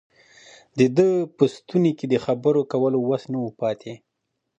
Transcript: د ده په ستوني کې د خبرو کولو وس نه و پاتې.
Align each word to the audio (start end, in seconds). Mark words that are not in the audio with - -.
د 0.77 0.79
ده 0.97 1.09
په 1.37 1.43
ستوني 1.55 1.91
کې 1.97 2.05
د 2.09 2.15
خبرو 2.25 2.61
کولو 2.71 2.97
وس 3.09 3.23
نه 3.31 3.37
و 3.41 3.49
پاتې. 3.59 3.93